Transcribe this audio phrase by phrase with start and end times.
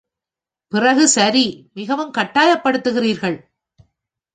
[0.71, 1.69] பிறகு சரி,
[1.73, 3.37] மிகவும் கட்டாயப் படுத்துகிறீர்கள்.